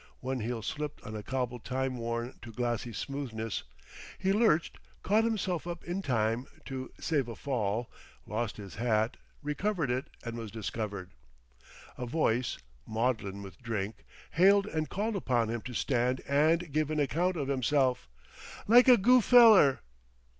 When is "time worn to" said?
1.59-2.51